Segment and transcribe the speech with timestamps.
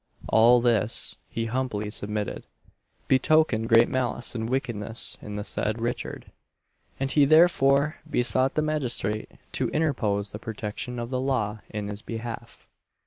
[0.29, 2.47] All this, he humbly submitted,
[3.07, 6.31] betokened great malice and wickedness in the said Richard,
[6.99, 12.01] and he therefore besought the magistrate to interpose the protection of the law in his
[12.01, 12.67] behalf.